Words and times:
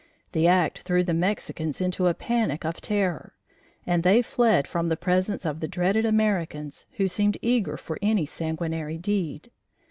The 0.31 0.47
act 0.47 0.79
threw 0.79 1.03
the 1.03 1.13
Mexicans 1.13 1.79
into 1.79 2.07
a 2.07 2.15
panic 2.15 2.65
of 2.65 2.81
terror, 2.81 3.35
and 3.85 4.01
they 4.01 4.23
fled 4.23 4.65
from 4.67 4.89
the 4.89 4.97
presence 4.97 5.45
of 5.45 5.59
the 5.59 5.67
dreaded 5.67 6.07
Americans 6.07 6.87
who 6.93 7.07
seemed 7.07 7.37
eager 7.43 7.77
for 7.77 7.99
any 8.01 8.25
sanguinary 8.25 8.97
deed. 8.97 9.51